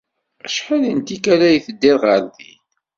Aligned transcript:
Acḥal 0.45 0.83
n 0.91 0.99
tikkal 1.07 1.41
ay 1.47 1.57
teddiḍ 1.65 1.97
ɣer 2.05 2.21
din? 2.35 2.61